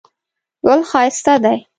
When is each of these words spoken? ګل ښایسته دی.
ګل 0.65 0.81
ښایسته 0.89 1.35
دی. 1.43 1.57